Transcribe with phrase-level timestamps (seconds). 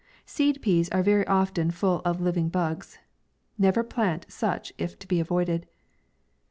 [0.25, 2.97] Seed peas are very often full of living bugs.
[3.59, 5.67] Never plant such if to be avoided.